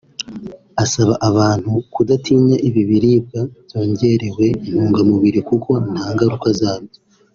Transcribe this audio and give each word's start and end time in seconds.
Asaba 0.83 1.13
abantu 1.29 1.71
kudatinya 1.93 2.57
ibi 2.67 2.81
biribwa 2.89 3.39
byongerewe 3.65 4.45
intungamubiri 4.77 5.39
kuko 5.49 5.69
nta 5.91 6.05
ngaruka 6.13 6.49
zabyo 6.61 6.99